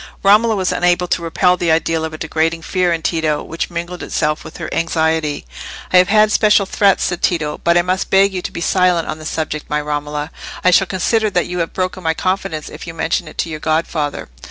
Romola 0.23 0.55
was 0.55 0.71
unable 0.71 1.07
to 1.07 1.21
repel 1.21 1.55
the 1.55 1.69
idea 1.71 2.01
of 2.01 2.11
a 2.11 2.17
degrading 2.17 2.63
fear 2.63 2.91
in 2.91 3.03
Tito, 3.03 3.43
which 3.43 3.69
mingled 3.69 4.01
itself 4.01 4.43
with 4.43 4.57
her 4.57 4.67
anxiety. 4.73 5.45
"I 5.93 5.97
have 5.97 6.07
had 6.07 6.31
special 6.31 6.65
threats," 6.65 7.03
said 7.03 7.21
Tito, 7.21 7.59
"but 7.63 7.77
I 7.77 7.83
must 7.83 8.09
beg 8.09 8.33
you 8.33 8.41
to 8.41 8.51
be 8.51 8.61
silent 8.61 9.07
on 9.07 9.19
the 9.19 9.27
subject, 9.27 9.69
my 9.69 9.79
Romola. 9.79 10.31
I 10.63 10.71
shall 10.71 10.87
consider 10.87 11.29
that 11.29 11.45
you 11.45 11.59
have 11.59 11.73
broken 11.73 12.01
my 12.01 12.15
confidence, 12.15 12.67
if 12.67 12.87
you 12.87 12.95
mention 12.95 13.27
it 13.27 13.37
to 13.37 13.49
your 13.49 13.59
godfather." 13.59 14.27